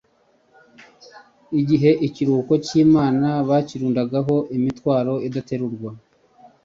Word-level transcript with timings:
igihe 1.59 1.89
ikiruhuko 2.07 2.53
cy'Imana 2.65 3.27
bakirundagaho 3.49 4.35
imitwaro 4.57 5.13
idaterurwa. 5.27 5.91